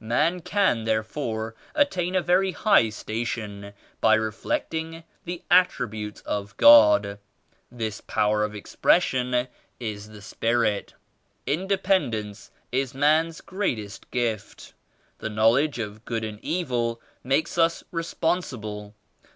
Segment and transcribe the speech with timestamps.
[0.00, 7.20] Man can therefore attain a very high station by reflecting the attributes of God.
[7.70, 9.46] This power of expression
[9.78, 10.94] is the Spirit."
[11.46, 14.74] "Independence is man's greatest gift.
[15.18, 18.94] The knowledge of good and evil makes us respon sible.